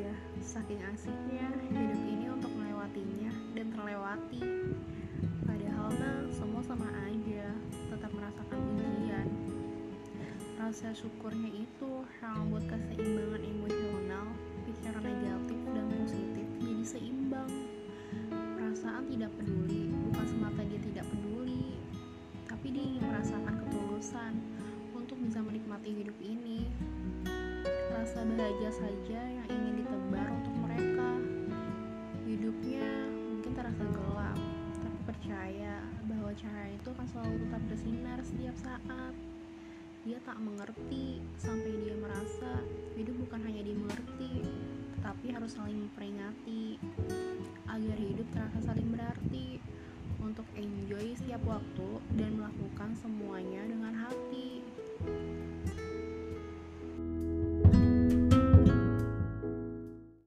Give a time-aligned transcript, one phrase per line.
[0.00, 4.40] aja, saking asiknya hidup ini untuk melewatinya dan terlewati.
[5.44, 7.52] Padahal mah semua sama aja,
[7.92, 9.28] tetap merasakan ujian.
[10.56, 11.90] Rasa syukurnya itu
[12.24, 14.26] yang membuat keseimbangan emosional,
[14.64, 17.52] pikiran negatif dan positif jadi seimbang.
[18.56, 21.76] Perasaan tidak peduli, bukan semata dia tidak peduli,
[22.48, 24.32] tapi dia ingin merasakan ketulusan
[24.96, 26.64] untuk bisa menikmati hidup ini
[28.00, 29.79] rasa bahagia saja yang ingin
[36.90, 39.14] itu akan selalu tetap bersinar setiap saat.
[40.02, 42.66] Dia tak mengerti sampai dia merasa
[42.98, 44.42] hidup bukan hanya dimengerti
[44.98, 46.82] tetapi harus saling memperingati.
[47.70, 49.62] Agar hidup terasa saling berarti.
[50.18, 52.98] Untuk enjoy setiap waktu dan melakukan